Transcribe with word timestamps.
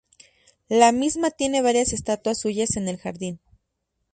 La 0.67 0.91
misma 0.91 1.29
tiene 1.29 1.61
varias 1.61 1.93
estatuas 1.93 2.39
suyas 2.39 2.75
en 2.75 2.87
el 2.87 2.97
jardín. 2.97 3.39